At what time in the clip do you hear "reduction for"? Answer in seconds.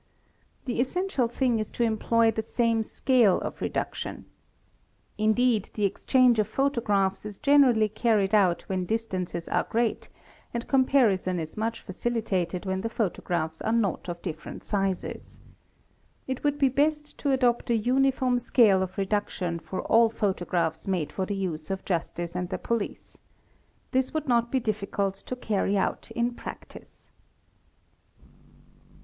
18.97-19.83